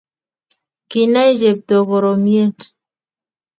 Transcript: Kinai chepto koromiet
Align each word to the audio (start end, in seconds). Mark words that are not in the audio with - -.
Kinai 0.89 1.31
chepto 1.39 1.75
koromiet 1.89 2.59